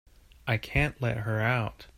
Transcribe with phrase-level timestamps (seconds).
[0.47, 1.85] I can't let her out.